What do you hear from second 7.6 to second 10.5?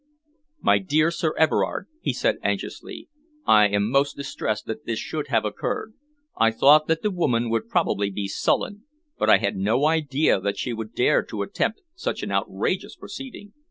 probably be sullen, but I had no idea